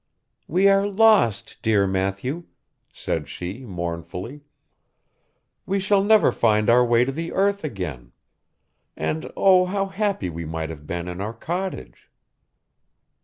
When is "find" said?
6.31-6.71